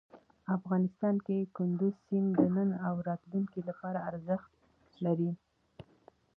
افغانستان 0.57 1.15
کې 1.25 1.37
کندز 1.57 1.93
سیند 2.05 2.29
د 2.39 2.41
نن 2.55 2.69
او 2.87 2.93
راتلونکي 3.09 3.59
لپاره 3.69 3.99
ارزښت 4.09 4.51
لري. 5.05 5.31